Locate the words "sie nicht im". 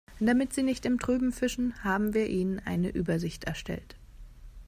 0.51-0.97